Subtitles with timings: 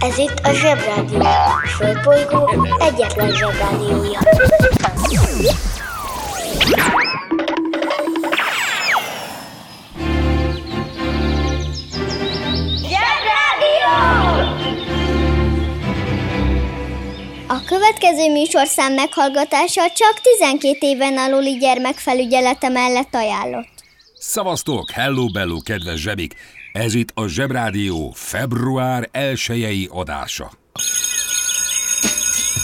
[0.00, 1.20] Ez itt a Zsebrádió.
[1.20, 4.18] A Földbolygó egyetlen Zsebrádiója.
[12.76, 13.92] Zsebrádió!
[17.48, 23.68] A következő műsorszám meghallgatása csak 12 éven aluli gyermekfelügyelete mellett ajánlott.
[24.18, 26.34] Szavaztok, hello bello, kedves zsebik!
[26.72, 30.50] Ez itt a Zsebrádió február elsőjei adása.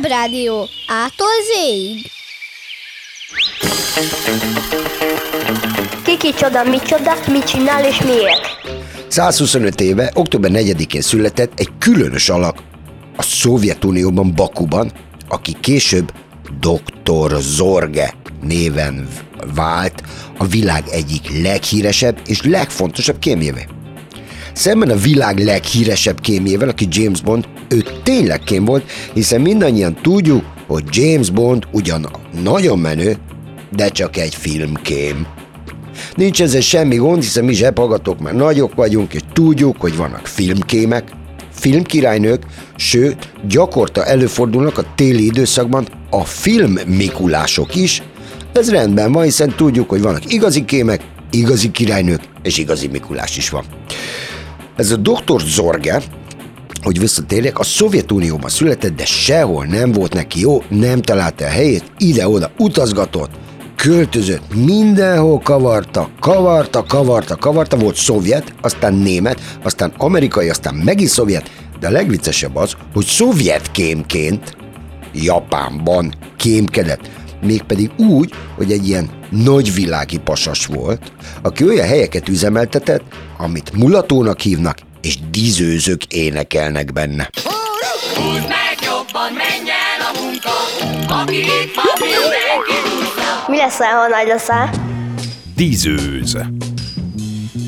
[0.00, 0.68] Zsebrádió.
[0.86, 2.10] Ától zéig.
[6.04, 8.40] Kiki csoda, mi csoda, mit csinál és miért?
[9.08, 12.58] 125 éve, október 4-én született egy különös alak
[13.16, 14.92] a Szovjetunióban, Bakuban,
[15.28, 16.12] aki később
[16.60, 17.40] Dr.
[17.40, 19.08] Zorge néven
[19.54, 20.02] vált
[20.38, 23.66] a világ egyik leghíresebb és legfontosabb kémjévé.
[24.52, 30.44] Szemben a világ leghíresebb kémjével, aki James Bond, ő tényleg kém volt, hiszen mindannyian tudjuk,
[30.66, 32.08] hogy James Bond ugyan
[32.42, 33.16] nagyon menő,
[33.76, 35.26] de csak egy filmkém.
[36.14, 41.04] Nincs ezzel semmi gond, hiszen mi zsebhallgatók már nagyok vagyunk, és tudjuk, hogy vannak filmkémek,
[41.52, 42.42] filmkirálynők,
[42.76, 48.02] sőt, gyakorta előfordulnak a téli időszakban a filmmikulások is.
[48.52, 51.00] Ez rendben van, hiszen tudjuk, hogy vannak igazi kémek,
[51.30, 53.64] igazi királynők, és igazi Mikulás is van.
[54.80, 56.02] Ez a doktor Zorge,
[56.82, 61.84] hogy visszatérjek, a Szovjetunióban született, de sehol nem volt neki jó, nem találta a helyét,
[61.98, 63.30] ide-oda utazgatott,
[63.76, 71.50] költözött, mindenhol kavarta, kavarta, kavarta, kavarta, volt szovjet, aztán német, aztán amerikai, aztán megint szovjet,
[71.80, 74.56] de a legviccesebb az, hogy szovjet kémként
[75.12, 77.10] Japánban kémkedett.
[77.42, 81.12] Mégpedig úgy, hogy egy ilyen nagyvilági pasas volt,
[81.42, 83.02] aki olyan helyeket üzemeltetett,
[83.38, 87.30] amit mulatónak hívnak, és dízőzők énekelnek benne.
[88.14, 90.50] Húzd meg jobban, menj el a munka,
[91.14, 92.78] aki itt van, mindenki.
[93.46, 94.70] Mi leszel, ha nagy leszel?
[95.56, 96.36] Dízőz.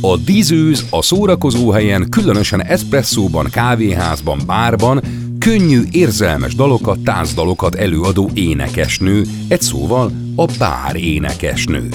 [0.01, 5.03] A dízőz a szórakozóhelyen, különösen eszpresszóban, kávéházban, bárban
[5.43, 11.89] könnyű, érzelmes dalokat, táncdalokat előadó énekesnő, egy szóval a bár énekesnő.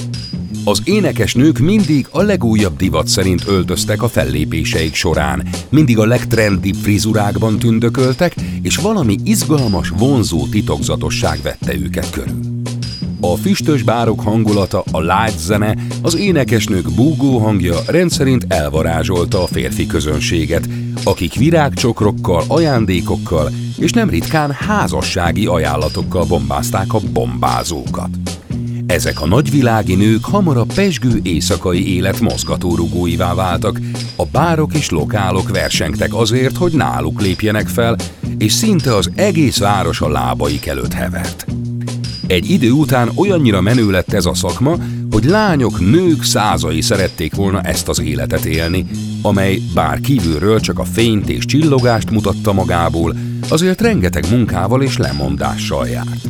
[0.64, 7.60] Az énekesnők mindig a legújabb divat szerint öltöztek a fellépéseik során, mindig a legtrendibb frizurákban
[7.60, 12.57] tündököltek, és valami izgalmas, vonzó titokzatosság vette őket körül.
[13.22, 19.88] A füstös bárok hangulata, a light zene, az énekesnők búgó hangja rendszerint elvarázsolta a férfi
[19.88, 20.70] közönséget,
[21.04, 28.10] akik virágcsokrokkal, ajándékokkal és nem ritkán házassági ajánlatokkal bombázták a bombázókat.
[28.88, 33.80] Ezek a nagyvilági nők hamar a pesgő éjszakai élet mozgatórugóivá váltak,
[34.16, 37.96] a bárok és lokálok versengtek azért, hogy náluk lépjenek fel,
[38.38, 41.57] és szinte az egész város a lábaik előtt hevert.
[42.28, 44.76] Egy idő után olyannyira menő lett ez a szakma,
[45.12, 48.86] hogy lányok, nők százai szerették volna ezt az életet élni,
[49.22, 53.16] amely bár kívülről csak a fényt és csillogást mutatta magából,
[53.50, 56.28] azért rengeteg munkával és lemondással járt.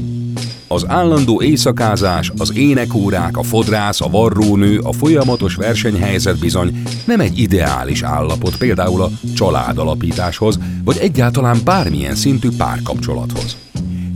[0.68, 7.40] Az állandó éjszakázás, az énekórák, a fodrász, a varrónő, a folyamatos versenyhelyzet bizony nem egy
[7.40, 13.58] ideális állapot például a családalapításhoz, vagy egyáltalán bármilyen szintű párkapcsolathoz.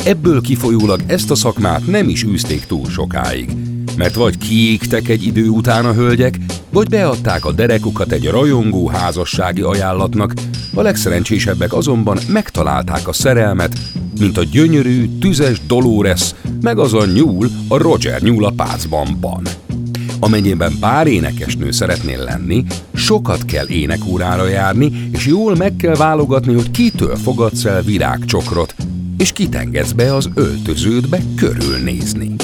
[0.06, 3.50] Ebből kifolyólag ezt a szakmát nem is űzték túl sokáig,
[3.98, 6.38] mert vagy kiégtek egy idő után a hölgyek,
[6.70, 10.34] vagy beadták a derekukat egy rajongó házassági ajánlatnak,
[10.74, 13.80] a legszerencsésebbek azonban megtalálták a szerelmet,
[14.20, 19.42] mint a gyönyörű, tüzes Dolores, meg az a nyúl, a Roger nyúl a pácbanban.
[20.20, 26.72] Amennyiben pár énekesnő szeretnél lenni, sokat kell énekórára járni, és jól meg kell válogatni, hogy
[26.72, 28.76] kitől fogadsz el virágcsokrot,
[29.22, 32.36] és kitengedsz be az öltöződbe körülnézni.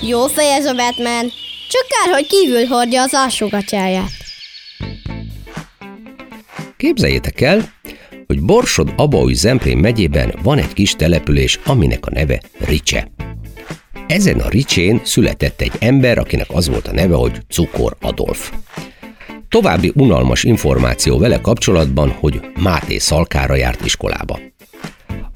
[0.00, 1.32] Jó fej ez a Batman.
[1.68, 4.21] Csak kár, hogy kívül hordja az alsógatyáját.
[6.82, 7.72] Képzeljétek el,
[8.26, 13.10] hogy Borsod Abaúj Zemplén megyében van egy kis település, aminek a neve Ricse.
[14.06, 18.52] Ezen a Ricsén született egy ember, akinek az volt a neve, hogy Cukor Adolf.
[19.48, 24.38] További unalmas információ vele kapcsolatban, hogy Máté Szalkára járt iskolába.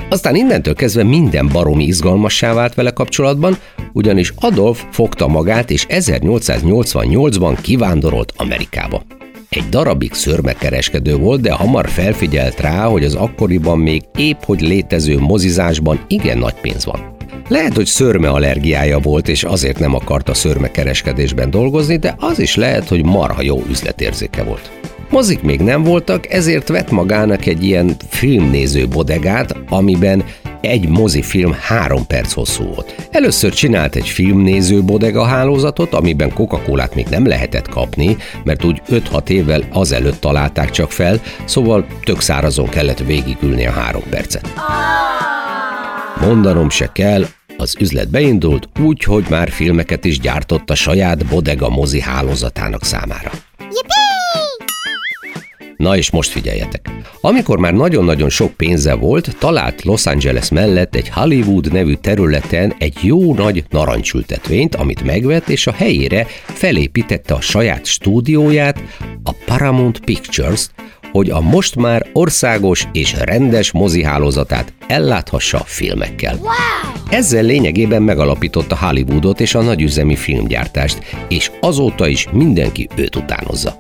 [0.09, 3.57] Aztán innentől kezdve minden baromi izgalmassá vált vele kapcsolatban,
[3.93, 9.03] ugyanis Adolf fogta magát és 1888-ban kivándorolt Amerikába.
[9.49, 15.19] Egy darabig szörmekereskedő volt, de hamar felfigyelt rá, hogy az akkoriban még épp hogy létező
[15.19, 17.15] mozizásban igen nagy pénz van.
[17.49, 22.89] Lehet, hogy szörme allergiája volt, és azért nem akarta szörmekereskedésben dolgozni, de az is lehet,
[22.89, 24.71] hogy marha jó üzletérzéke volt.
[25.11, 30.25] Mozik még nem voltak, ezért vett magának egy ilyen filmnéző bodegát, amiben
[30.61, 33.09] egy mozifilm három perc hosszú volt.
[33.11, 36.61] Először csinált egy filmnéző bodega hálózatot, amiben coca
[36.95, 42.69] még nem lehetett kapni, mert úgy 5-6 évvel azelőtt találták csak fel, szóval tök szárazon
[42.69, 44.53] kellett végigülni a három percet.
[46.21, 47.27] Mondanom se kell,
[47.57, 53.31] az üzlet beindult úgy, hogy már filmeket is gyártott a saját bodega mozi hálózatának számára.
[55.87, 56.91] Na és most figyeljetek.
[57.21, 62.99] Amikor már nagyon-nagyon sok pénze volt, talált Los Angeles mellett egy Hollywood nevű területen egy
[63.03, 68.83] jó nagy narancsültetvényt, amit megvett, és a helyére felépítette a saját stúdióját,
[69.23, 70.69] a Paramount Pictures,
[71.17, 76.37] hogy a most már országos és rendes mozihálózatát elláthassa filmekkel.
[76.41, 76.93] Wow!
[77.11, 80.99] Ezzel lényegében megalapította Hollywoodot és a nagyüzemi filmgyártást,
[81.29, 83.77] és azóta is mindenki őt utánozza.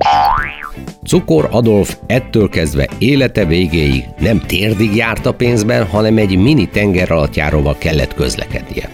[1.06, 7.76] Cukor Adolf ettől kezdve élete végéig nem térdig járt a pénzben, hanem egy mini tengeralattjáróval
[7.78, 8.90] kellett közlekednie.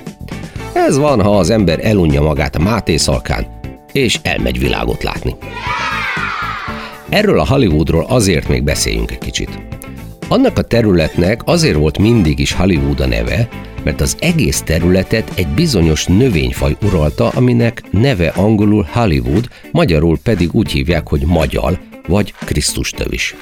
[0.72, 3.46] Ez van, ha az ember elunja magát a Máté szalkán,
[3.92, 5.36] és elmegy világot látni.
[7.12, 9.50] Erről a Hollywoodról azért még beszéljünk egy kicsit.
[10.28, 13.48] Annak a területnek azért volt mindig is Hollywood a neve,
[13.84, 20.70] mert az egész területet egy bizonyos növényfaj uralta, aminek neve angolul Hollywood, magyarul pedig úgy
[20.70, 23.34] hívják, hogy magyar, vagy Krisztus tövis.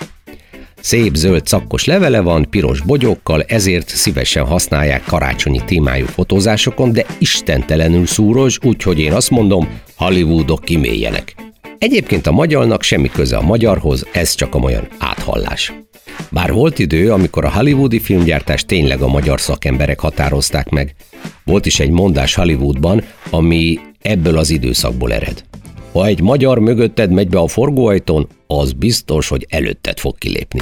[0.80, 8.06] Szép zöld szakkos levele van, piros bogyókkal, ezért szívesen használják karácsonyi témájú fotózásokon, de istentelenül
[8.06, 11.49] szúros, úgyhogy én azt mondom, Hollywoodok kiméljenek.
[11.80, 15.72] Egyébként a magyarnak semmi köze a magyarhoz, ez csak olyan áthallás.
[16.30, 20.94] Bár volt idő, amikor a hollywoodi filmgyártást tényleg a magyar szakemberek határozták meg.
[21.44, 25.44] Volt is egy mondás Hollywoodban, ami ebből az időszakból ered.
[25.92, 30.60] Ha egy magyar mögötted megy be a forgóajtón, az biztos, hogy előtted fog kilépni.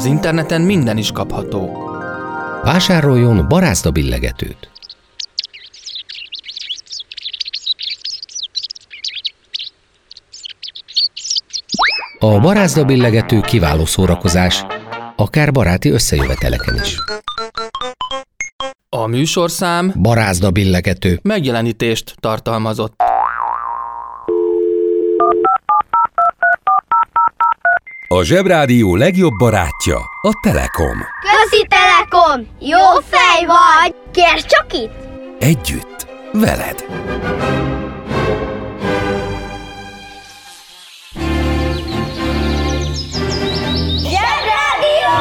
[0.00, 1.70] Az interneten minden is kapható.
[2.62, 4.70] Vásároljon barázda billegetőt.
[12.18, 14.64] A barázda billegető kiváló szórakozás,
[15.16, 16.96] akár baráti összejöveteleken is.
[18.88, 21.18] A műsorszám Barázda billegető.
[21.22, 23.02] megjelenítést tartalmazott.
[28.14, 30.98] A Zsebrádió legjobb barátja a Telekom.
[31.20, 32.46] Közi Telekom!
[32.60, 32.78] Jó
[33.10, 33.94] fej vagy!
[34.12, 34.92] Kérd csak itt!
[35.38, 36.84] Együtt, veled.
[44.02, 45.16] Zsebrádió!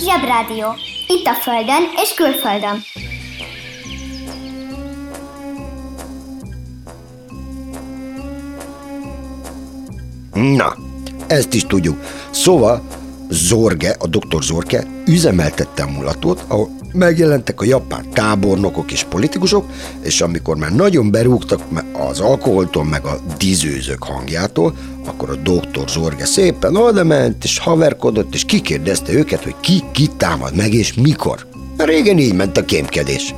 [0.00, 0.74] Zsebrádió.
[1.06, 2.82] Itt a Földön és külföldön.
[10.36, 10.76] Na,
[11.26, 11.96] ezt is tudjuk.
[12.30, 12.82] Szóval
[13.30, 19.64] Zorge, a doktor Zorge üzemeltette a mulatót, ahol megjelentek a japán tábornokok és politikusok,
[20.00, 21.60] és amikor már nagyon berúgtak
[22.08, 24.74] az alkoholtól, meg a dizőzők hangjától,
[25.06, 30.16] akkor a doktor Zorge szépen oda ment, és haverkodott, és kikérdezte őket, hogy ki kit
[30.16, 31.46] támad meg, és mikor.
[31.76, 33.34] Régen így ment a kémkedés.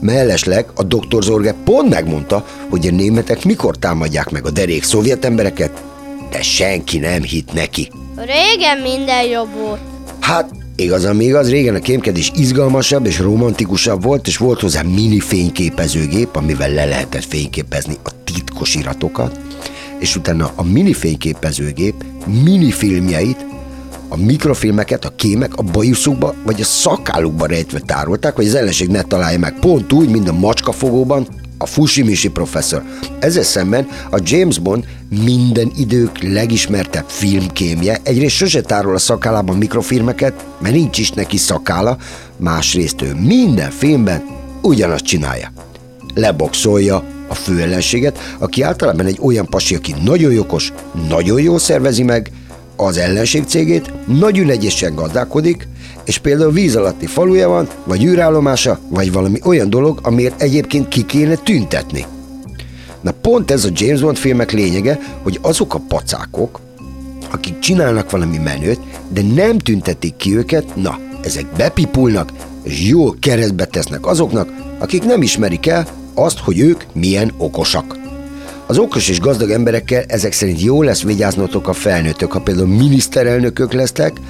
[0.00, 5.24] Mellesleg a doktor Zorge pont megmondta, hogy a németek mikor támadják meg a derék szovjet
[5.24, 5.82] embereket,
[6.30, 7.90] de senki nem hitt neki.
[8.16, 9.80] Régen minden jobb volt.
[10.20, 15.20] Hát, igaz, ami igaz, régen a kémkedés izgalmasabb és romantikusabb volt, és volt hozzá mini
[15.20, 19.40] fényképezőgép, amivel le lehetett fényképezni a titkos iratokat,
[19.98, 21.94] és utána a mini fényképezőgép
[22.44, 23.44] mini filmjeit,
[24.08, 29.02] a mikrofilmeket a kémek a bajuszukba vagy a szakálukba rejtve tárolták, hogy az ellenség ne
[29.02, 29.58] találja meg.
[29.58, 31.26] Pont úgy, mint a macskafogóban
[31.58, 32.82] a Fushimishi professzor.
[33.18, 34.84] Ezzel szemben a James Bond
[35.24, 41.96] minden idők legismertebb filmkémje egyrészt sose tárol a szakállában mikrofilmeket, mert nincs is neki szakála,
[42.36, 44.22] másrészt ő minden filmben
[44.62, 45.52] ugyanazt csinálja.
[46.14, 50.72] Leboxolja a főellenséget, aki általában egy olyan pasi, aki nagyon jogos,
[51.08, 52.30] nagyon jól szervezi meg
[52.76, 55.68] az ellenség cégét, nagy ülegyesen gazdálkodik,
[56.06, 61.04] és például víz alatti faluja van, vagy űrállomása, vagy valami olyan dolog, amiért egyébként ki
[61.04, 62.04] kéne tüntetni.
[63.00, 66.60] Na pont ez a James Bond filmek lényege, hogy azok a pacákok,
[67.30, 72.32] akik csinálnak valami menőt, de nem tüntetik ki őket, na, ezek bepipulnak,
[72.62, 77.98] és jól keresztbe tesznek azoknak, akik nem ismerik el azt, hogy ők milyen okosak.
[78.66, 83.72] Az okos és gazdag emberekkel ezek szerint jó lesz vigyáznotok a felnőttök, ha például miniszterelnökök
[83.72, 84.20] lesztek,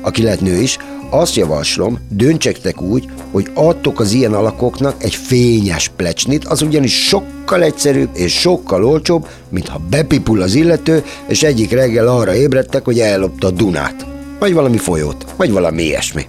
[0.00, 0.78] aki lehet nő is,
[1.20, 7.62] azt javaslom, döntsektek úgy, hogy adtok az ilyen alakoknak egy fényes plecsnit, az ugyanis sokkal
[7.62, 13.00] egyszerűbb és sokkal olcsóbb, mint ha bepipul az illető, és egyik reggel arra ébredtek, hogy
[13.00, 14.06] ellopta a Dunát.
[14.38, 16.26] Vagy valami folyót, vagy valami ilyesmi.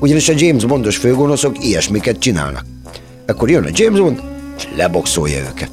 [0.00, 2.64] Ugyanis a James Bondos főgonoszok ilyesmiket csinálnak.
[3.26, 4.22] Akkor jön a James Bond,
[4.56, 5.70] és leboxolja őket.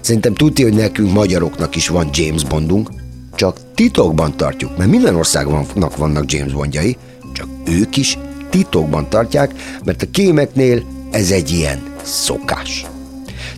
[0.00, 2.88] Szerintem tudti, hogy nekünk magyaroknak is van James Bondunk,
[3.36, 6.96] csak titokban tartjuk, mert minden országnak vannak James Bondjai,
[7.32, 8.18] csak ők is
[8.50, 9.52] titokban tartják,
[9.84, 12.86] mert a kémeknél ez egy ilyen szokás.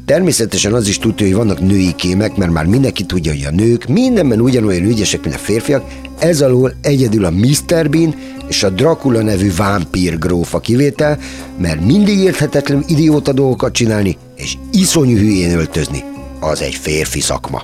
[0.05, 3.87] Természetesen az is tudja, hogy vannak női kémek, mert már mindenki tudja, hogy a nők
[3.87, 5.85] mindenben ugyanolyan ügyesek, mint a férfiak,
[6.19, 7.91] ez alól egyedül a Mr.
[7.91, 8.15] Bean
[8.49, 11.19] és a Dracula nevű vámpír gróf a kivétel,
[11.59, 16.05] mert mindig érthetetlen idióta dolgokat csinálni, és iszonyú hülyén öltözni.
[16.41, 17.63] Az egy férfi szakma.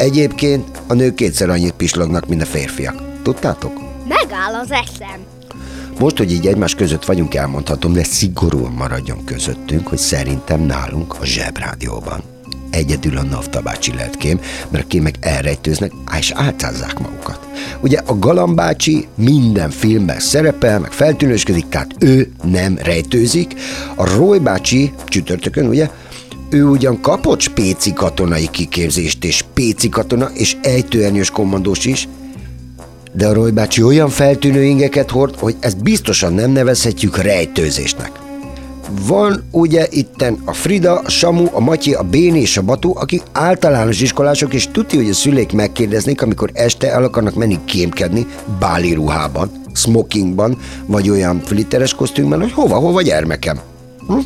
[0.00, 3.22] Egyébként a nők kétszer annyit pislognak, mint a férfiak.
[3.22, 3.72] Tudtátok?
[4.08, 5.20] Megáll az eszem.
[5.98, 11.24] Most, hogy így egymás között vagyunk, elmondhatom, de szigorúan maradjon közöttünk, hogy szerintem nálunk a
[11.24, 12.22] zsebrádióban
[12.70, 17.48] egyedül a Nafta bácsi lehet kém, mert a kémek elrejtőznek és álcázzák magukat.
[17.80, 23.54] Ugye a Galambácsi minden filmben szerepel, meg feltűnősködik, tehát ő nem rejtőzik.
[23.94, 25.90] A Roy bácsi csütörtökön, ugye,
[26.50, 32.08] ő ugyan kapott spéci katonai kiképzést, és spéci katona, és ejtőernyős kommandós is,
[33.12, 38.10] de a Roy bácsi olyan feltűnő ingeket hord, hogy ezt biztosan nem nevezhetjük rejtőzésnek.
[39.06, 43.22] Van ugye itten a Frida, a Samu, a Matyi, a Béni és a Batu, akik
[43.32, 48.26] általános iskolások, és tudti, hogy a szüleik megkérdeznék, amikor este el akarnak menni kémkedni
[48.58, 53.60] báli ruhában, smokingban, vagy olyan flitteres kosztümben, hogy hova, hova gyermekem.
[54.06, 54.18] Hm?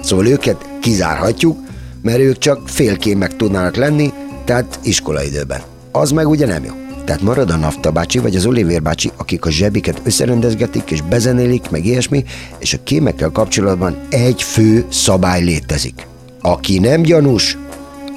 [0.00, 1.58] Szóval őket kizárhatjuk,
[2.02, 4.12] mert ők csak félkémek tudnának lenni,
[4.44, 5.60] tehát iskolaidőben.
[5.92, 6.72] Az meg ugye nem jó.
[7.04, 11.70] Tehát marad a Nafta bácsi vagy az Oliver bácsi, akik a zsebiket összerendezgetik és bezenélik,
[11.70, 12.24] meg ilyesmi,
[12.58, 16.06] és a kémekkel kapcsolatban egy fő szabály létezik.
[16.40, 17.58] Aki nem gyanús,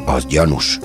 [0.06, 0.80] Az gyanús.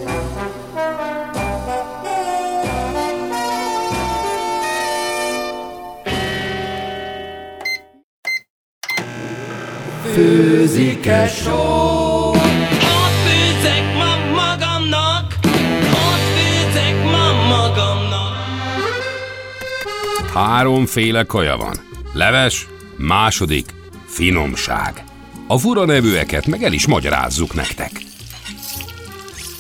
[11.09, 11.15] Ott
[13.25, 15.35] főzek ma magamnak,
[15.83, 18.37] ott főzek ma magamnak.
[20.35, 21.77] Háromféle kaja van.
[22.13, 23.75] Leves, második,
[24.07, 25.05] finomság.
[25.47, 27.91] A fura nevűeket meg el is magyarázzuk nektek.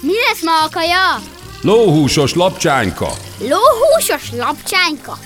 [0.00, 1.22] Mi lesz ma a kaja?
[1.62, 3.10] Lóhúsos lapcsányka.
[3.38, 5.18] Lóhúsos lapcsányka.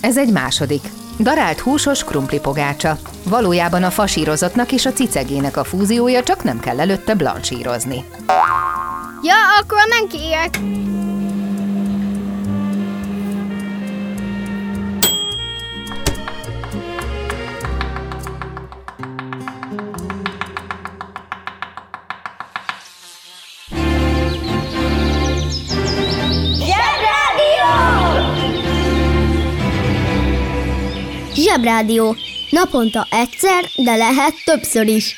[0.00, 0.82] Ez egy második.
[1.18, 2.96] Darált húsos krumpli pogácsa.
[3.24, 8.04] Valójában a fasírozottnak és a cicegének a fúziója, csak nem kell előtte blanchírozni.
[9.22, 10.83] Ja, akkor nem kérek.
[31.64, 32.16] Zsebrádió.
[32.50, 35.16] Naponta egyszer, de lehet többször is.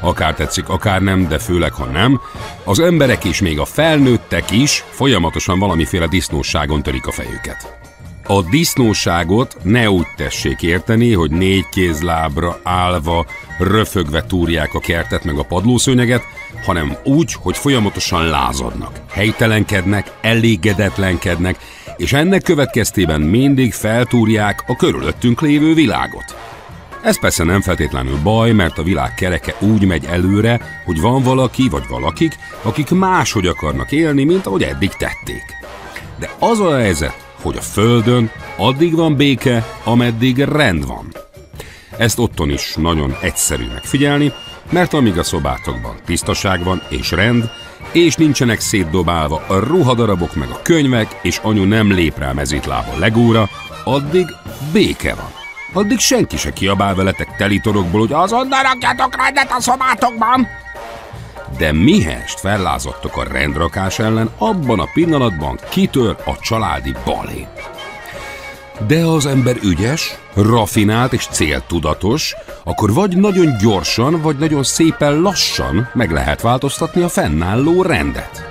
[0.00, 2.20] Akár tetszik, akár nem, de főleg ha nem,
[2.64, 7.78] az emberek és még a felnőttek is folyamatosan valamiféle disznóságon törik a fejüket.
[8.26, 13.26] A disznóságot ne úgy tessék érteni, hogy négy kézlábra állva,
[13.58, 16.22] röfögve túrják a kertet meg a padlószőnyeget,
[16.64, 21.58] hanem úgy, hogy folyamatosan lázadnak, helytelenkednek, elégedetlenkednek,
[22.00, 26.36] és ennek következtében mindig feltúrják a körülöttünk lévő világot.
[27.02, 31.68] Ez persze nem feltétlenül baj, mert a világ kereke úgy megy előre, hogy van valaki
[31.68, 35.42] vagy valakik, akik máshogy akarnak élni, mint ahogy eddig tették.
[36.18, 41.14] De az a helyzet, hogy a Földön addig van béke, ameddig rend van.
[41.96, 44.32] Ezt otthon is nagyon egyszerű megfigyelni,
[44.70, 47.50] mert amíg a szobátokban tisztaság van és rend,
[47.92, 53.48] és nincsenek szétdobálva a ruhadarabok meg a könyvek, és anyu nem lép rá mezítlába legóra,
[53.84, 54.26] addig
[54.72, 55.30] béke van.
[55.72, 60.48] Addig senki se kiabál veletek telitorokból, hogy azonnal rakjátok rendet a szobátokban!
[61.58, 67.46] De mihest fellázadtok a rendrakás ellen, abban a pillanatban kitör a családi balé.
[68.86, 75.20] De ha az ember ügyes, rafinált és céltudatos, akkor vagy nagyon gyorsan, vagy nagyon szépen
[75.20, 78.44] lassan meg lehet változtatni a fennálló rendet.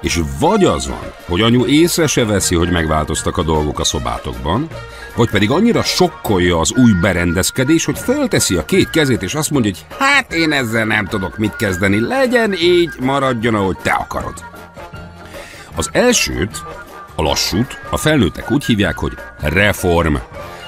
[0.00, 4.68] És vagy az van, hogy anyu észre se veszi, hogy megváltoztak a dolgok a szobátokban,
[5.16, 9.70] vagy pedig annyira sokkolja az új berendezkedés, hogy fölteszi a két kezét, és azt mondja,
[9.70, 14.34] hogy hát én ezzel nem tudok mit kezdeni, legyen így, maradjon, ahogy te akarod.
[15.76, 16.62] Az elsőt,
[17.14, 20.14] a lassút, a felnőttek úgy hívják, hogy reform,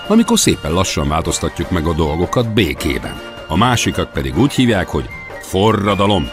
[0.09, 3.21] amikor szépen lassan változtatjuk meg a dolgokat békében.
[3.49, 5.09] A másikat pedig úgy hívják, hogy
[5.41, 6.29] forradalom.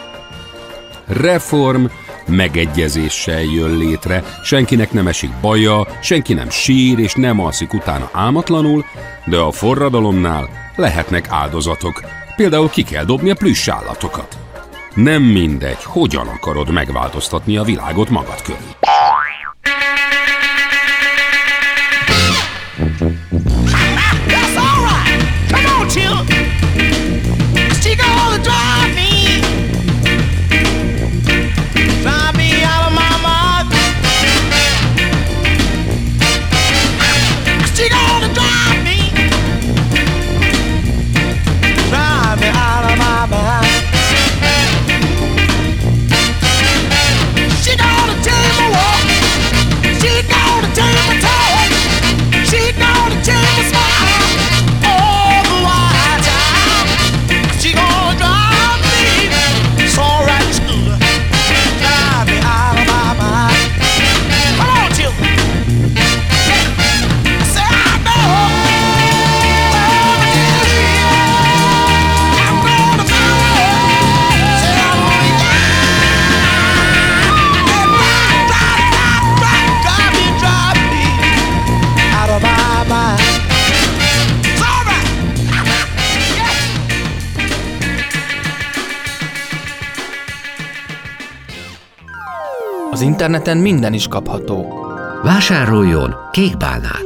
[1.06, 1.84] Reform
[2.26, 8.84] megegyezéssel jön létre, senkinek nem esik baja, senki nem sír és nem alszik utána álmatlanul,
[9.24, 12.02] de a forradalomnál lehetnek áldozatok.
[12.36, 14.38] Például ki kell dobni a plüss állatokat.
[14.94, 18.76] Nem mindegy, hogyan akarod megváltoztatni a világot magad körül.
[93.02, 94.86] Interneten minden is kapható.
[95.22, 97.04] Vásároljon kékbálnát!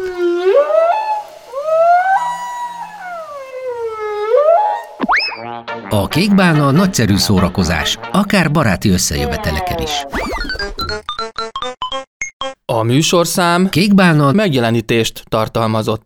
[5.89, 10.05] A kékbálna nagyszerű szórakozás, akár baráti összejöveteleken is.
[12.65, 16.06] A műsorszám Kékbálna megjelenítést tartalmazott.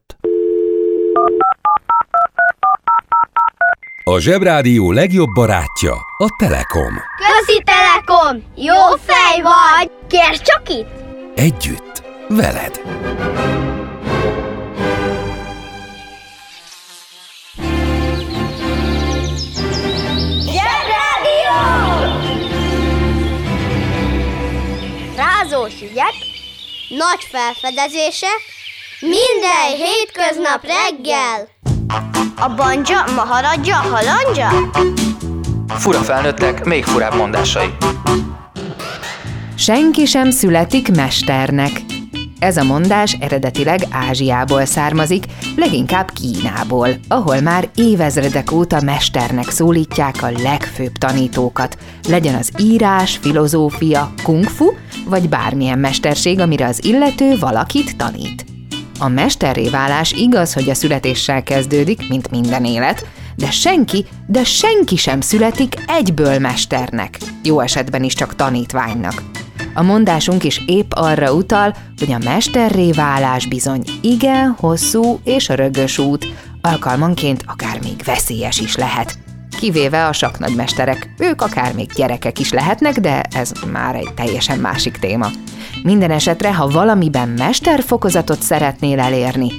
[4.05, 6.93] A Zsebrádió legjobb barátja a Telekom.
[7.17, 8.43] Közi Telekom!
[8.57, 9.91] Jó fej vagy!
[10.09, 10.89] Kérd csak itt!
[11.35, 12.81] Együtt, veled.
[20.71, 21.59] Zsebrádió!
[25.17, 26.15] Rázós ügyek,
[26.89, 28.41] Nagy felfedezések,
[29.01, 31.49] minden hétköznap reggel.
[32.38, 34.48] A banja, maharadja, halandja?
[35.68, 37.74] Fura felnőttek, még furább mondásai.
[39.55, 41.70] Senki sem születik mesternek.
[42.38, 45.24] Ez a mondás eredetileg Ázsiából származik,
[45.57, 54.12] leginkább Kínából, ahol már évezredek óta mesternek szólítják a legfőbb tanítókat, legyen az írás, filozófia,
[54.22, 54.66] kung fu,
[55.05, 58.50] vagy bármilyen mesterség, amire az illető valakit tanít.
[59.03, 64.97] A mesterré válás igaz, hogy a születéssel kezdődik, mint minden élet, de senki, de senki
[64.97, 69.23] sem születik egyből mesternek, jó esetben is csak tanítványnak.
[69.75, 75.99] A mondásunk is épp arra utal, hogy a mesterré válás bizony igen hosszú és rögös
[75.99, 76.27] út,
[76.61, 79.19] alkalmanként akár még veszélyes is lehet.
[79.61, 84.99] Kivéve a saknagymesterek, ők akár még gyerekek is lehetnek, de ez már egy teljesen másik
[84.99, 85.27] téma.
[85.83, 89.51] Minden esetre, ha valamiben mesterfokozatot szeretnél elérni,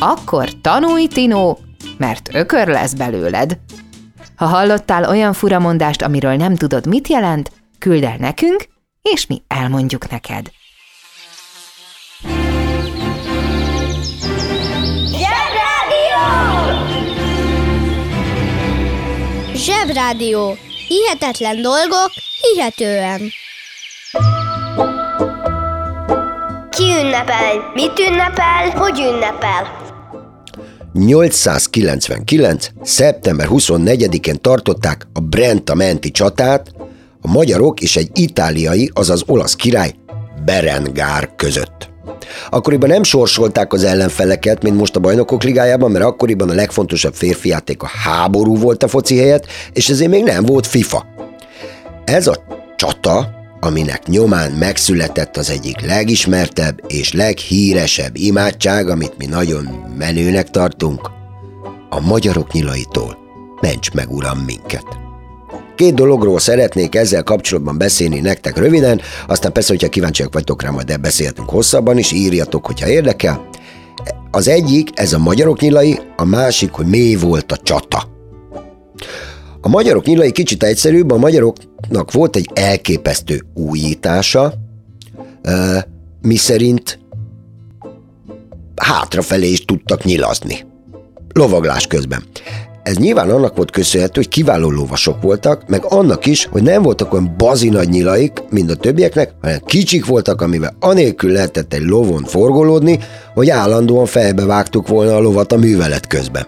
[0.00, 1.58] akkor tanulj, Tinó,
[1.96, 3.58] mert ökör lesz belőled.
[4.36, 8.64] Ha hallottál olyan furamondást, amiről nem tudod, mit jelent, küld el nekünk,
[9.02, 10.50] és mi elmondjuk neked.
[19.68, 20.56] Zsebrádió.
[20.88, 23.20] Hihetetlen dolgok, hihetően.
[26.70, 27.70] Ki ünnepel?
[27.74, 28.70] Mit ünnepel?
[28.70, 29.86] Hogy ünnepel?
[30.92, 32.68] 899.
[32.82, 36.72] szeptember 24-én tartották a Brenta menti csatát
[37.22, 39.94] a magyarok és egy itáliai, azaz olasz király
[40.44, 41.90] Berengár között.
[42.50, 47.48] Akkoriban nem sorsolták az ellenfeleket, mint most a bajnokok ligájában, mert akkoriban a legfontosabb férfi
[47.48, 51.06] játék a háború volt a foci helyett, és ezért még nem volt FIFA.
[52.04, 52.44] Ez a
[52.76, 53.28] csata,
[53.60, 59.64] aminek nyomán megszületett az egyik legismertebb és leghíresebb imádság, amit mi nagyon
[59.98, 61.10] menőnek tartunk,
[61.90, 63.16] a magyarok nyilaitól.
[63.60, 65.07] Ments meg, uram, minket!
[65.78, 71.00] Két dologról szeretnék ezzel kapcsolatban beszélni nektek röviden, aztán persze, hogyha kíváncsiak vagytok rá, majd
[71.00, 73.48] beszélhetünk hosszabban is, írjatok, hogyha érdekel.
[74.30, 78.08] Az egyik, ez a magyarok nyilai, a másik, hogy mély volt a csata.
[79.60, 84.52] A magyarok nyilai kicsit egyszerűbb, a magyaroknak volt egy elképesztő újítása,
[86.22, 86.98] mi szerint
[88.76, 90.64] hátrafelé is tudtak nyilazni.
[91.32, 92.22] Lovaglás közben.
[92.88, 97.12] Ez nyilván annak volt köszönhető, hogy kiváló lovasok voltak, meg annak is, hogy nem voltak
[97.12, 102.24] olyan bazi nagy nyilaik, mint a többieknek, hanem kicsik voltak, amivel anélkül lehetett egy lovon
[102.24, 102.98] forgolódni,
[103.34, 106.46] hogy állandóan fejbe vágtuk volna a lovat a művelet közben.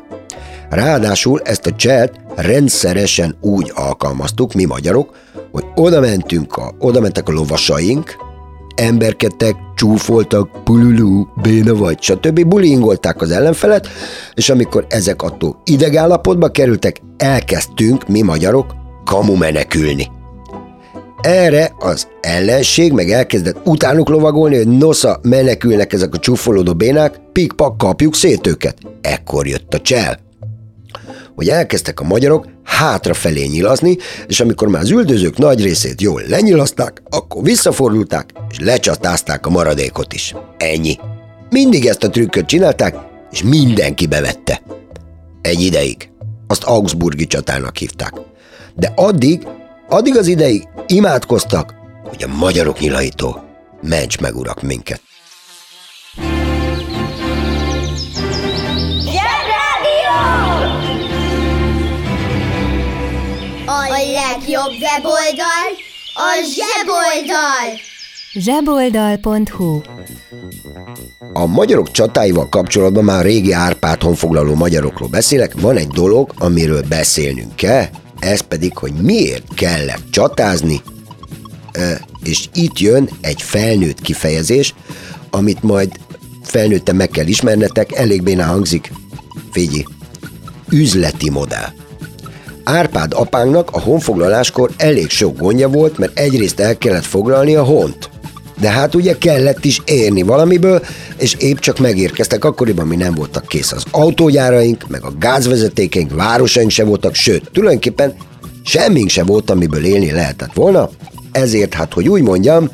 [0.71, 5.15] Ráadásul ezt a cselt rendszeresen úgy alkalmaztuk, mi magyarok,
[5.53, 8.15] hogy oda mentünk a, oda mentek a lovasaink,
[8.75, 12.45] emberkedtek, csúfoltak, pululú, béna vagy, stb.
[12.45, 13.89] bullyingolták az ellenfelet,
[14.35, 20.11] és amikor ezek attól idegállapotba kerültek, elkezdtünk, mi magyarok, kamu menekülni.
[21.21, 27.79] Erre az ellenség meg elkezdett utánuk lovagolni, hogy nosza menekülnek ezek a csúfolódó bénák, pikpak
[27.79, 28.77] kapjuk szét őket.
[29.01, 30.30] Ekkor jött a csel
[31.41, 37.03] hogy elkezdtek a magyarok hátrafelé nyilazni, és amikor már az üldözők nagy részét jól lenyilazták,
[37.11, 40.35] akkor visszafordulták, és lecsatázták a maradékot is.
[40.59, 40.99] Ennyi.
[41.51, 42.97] Mindig ezt a trükköt csinálták,
[43.31, 44.63] és mindenki bevette.
[45.43, 46.11] Egy ideig.
[46.47, 48.13] Azt Augsburgi csatának hívták.
[48.75, 49.47] De addig,
[49.89, 51.75] addig az ideig imádkoztak,
[52.05, 53.45] hogy a magyarok nyilaitól
[53.83, 55.01] ments meg urak minket.
[64.33, 65.71] Legjobb weboldal
[66.15, 67.81] a zseboldal.
[68.33, 69.81] zseboldal.hu
[71.33, 77.57] A magyarok csatáival kapcsolatban már régi Árpád honfoglaló magyarokról beszélek, van egy dolog, amiről beszélnünk
[77.57, 77.85] kell,
[78.19, 80.83] ez pedig, hogy miért kellett csatázni,
[81.73, 81.93] Ö,
[82.25, 84.75] és itt jön egy felnőtt kifejezés,
[85.31, 85.91] amit majd
[86.43, 88.93] felnőtten meg kell ismernetek, elég bénán hangzik.
[89.51, 89.85] Figyelj,
[90.69, 91.80] üzleti modell.
[92.71, 98.11] Árpád apánknak a honfoglaláskor elég sok gondja volt, mert egyrészt el kellett foglalni a hont.
[98.61, 100.83] De hát ugye kellett is érni valamiből,
[101.17, 106.71] és épp csak megérkeztek, akkoriban mi nem voltak kész az autógyáraink, meg a gázvezetékeink, városaink
[106.71, 108.15] se voltak, sőt, tulajdonképpen
[108.65, 110.91] semmink se volt, amiből élni lehetett volna,
[111.33, 112.71] ezért hát, hogy úgy mondjam,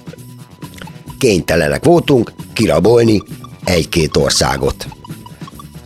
[1.18, 3.22] kénytelenek voltunk kirabolni
[3.64, 4.86] egy-két országot.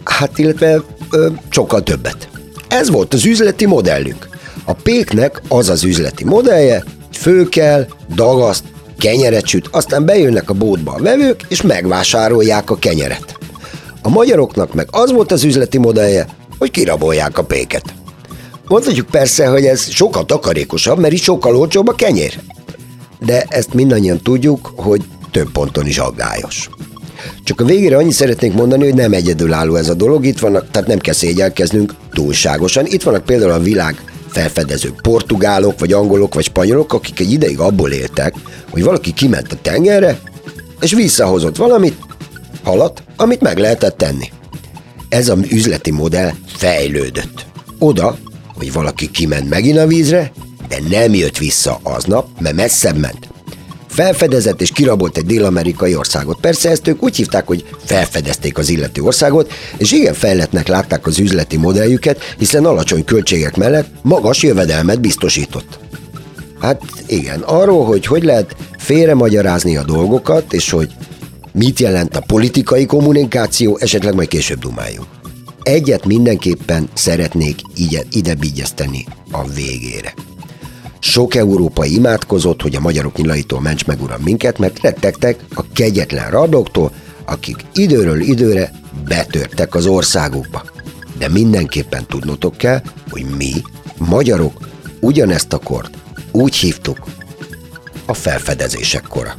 [0.05, 2.30] Hát, illetve ö, sokkal többet.
[2.71, 4.29] Ez volt az üzleti modellünk.
[4.65, 8.65] A péknek az az üzleti modellje, hogy fő kell, dagaszt,
[8.99, 13.39] kenyeret süt, aztán bejönnek a bótba a vevők, és megvásárolják a kenyeret.
[14.03, 16.27] A magyaroknak meg az volt az üzleti modellje,
[16.59, 17.95] hogy kirabolják a péket.
[18.69, 22.41] Mondhatjuk persze, hogy ez sokkal takarékosabb, mert itt sokkal olcsóbb a kenyér.
[23.19, 26.71] De ezt mindannyian tudjuk, hogy több ponton is aggályos.
[27.45, 30.89] Csak a végére annyit szeretnék mondani, hogy nem egyedülálló ez a dolog, itt vannak, tehát
[30.89, 32.87] nem kell szégyelkeznünk túlságosan.
[32.87, 37.91] Itt vannak például a világ felfedező portugálok, vagy angolok, vagy spanyolok, akik egy ideig abból
[37.91, 38.35] éltek,
[38.71, 40.21] hogy valaki kiment a tengerre,
[40.81, 41.99] és visszahozott valamit,
[42.63, 44.29] halat, amit meg lehetett tenni.
[45.09, 47.47] Ez a üzleti modell fejlődött.
[47.79, 48.19] Oda,
[48.55, 50.33] hogy valaki kiment megint a vízre,
[50.69, 53.30] de nem jött vissza aznap, mert messzebb ment.
[53.91, 56.41] Felfedezett és kirabolt egy dél-amerikai országot.
[56.41, 61.19] Persze ezt ők úgy hívták, hogy felfedezték az illető országot, és igen fejletnek látták az
[61.19, 65.79] üzleti modelljüket, hiszen alacsony költségek mellett magas jövedelmet biztosított.
[66.61, 70.91] Hát igen, arról, hogy hogy lehet félremagyarázni a dolgokat, és hogy
[71.53, 75.09] mit jelent a politikai kommunikáció, esetleg majd később dumáljunk.
[75.63, 78.37] Egyet mindenképpen szeretnék ide, ide
[79.31, 80.15] a végére.
[81.01, 86.31] Sok európai imádkozott, hogy a magyarok nyilaitól ments meg uram minket, mert rettegtek a kegyetlen
[86.31, 86.93] radoktól,
[87.25, 88.73] akik időről időre
[89.09, 90.63] betörtek az országukba.
[91.19, 93.53] De mindenképpen tudnotok kell, hogy mi,
[93.99, 94.69] magyarok,
[95.01, 95.99] ugyanezt a kort
[96.33, 96.99] úgy hívtuk
[98.07, 99.35] a felfedezések kora.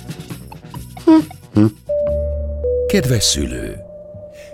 [2.87, 3.75] Kedves szülő!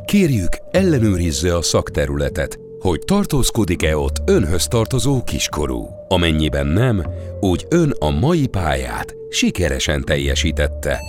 [0.05, 5.96] Kérjük, ellenőrizze a szakterületet, hogy tartózkodik-e ott önhöz tartozó kiskorú.
[6.07, 7.03] Amennyiben nem,
[7.39, 10.99] úgy ön a mai pályát sikeresen teljesítette.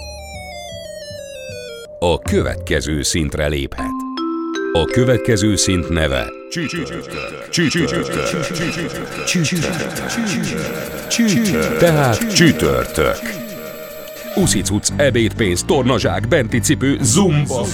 [1.99, 3.91] A következő szintre léphet.
[4.73, 6.27] A következő szint neve.
[11.79, 13.19] Tehát csütörtök.
[14.35, 17.67] Uszicuc, ebédpénz, tornazsák, benti cipő, zumba.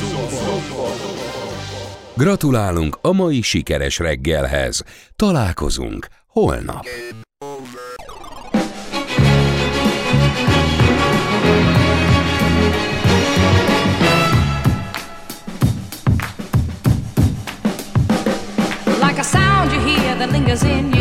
[2.16, 4.82] Gratulálunk a mai sikeres reggelhez.
[5.16, 6.08] Találkozunk
[19.00, 20.93] Like a sound you hear that lingers in